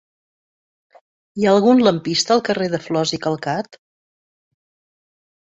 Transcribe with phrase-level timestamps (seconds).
[1.39, 3.79] Hi ha algun lampista al carrer de Flos i Calcat?